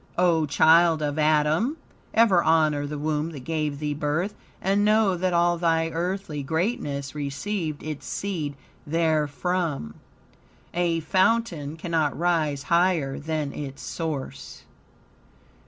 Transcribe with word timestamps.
O 0.17 0.47
child 0.47 1.03
of 1.03 1.19
Adam! 1.19 1.77
Ever 2.11 2.41
honor 2.43 2.87
the 2.87 2.97
womb 2.97 3.29
that 3.33 3.41
gave 3.41 3.77
thee 3.77 3.93
birth, 3.93 4.33
and 4.59 4.83
know 4.83 5.15
that 5.15 5.31
all 5.31 5.59
thy 5.59 5.89
earthly 5.89 6.41
greatness 6.41 7.13
received 7.13 7.83
its 7.83 8.07
seed 8.07 8.55
therefrom. 8.87 9.93
A 10.73 11.01
fountain 11.01 11.77
cannot 11.77 12.17
rise 12.17 12.63
higher 12.63 13.19
than 13.19 13.53
its 13.53 13.83
source. 13.83 14.63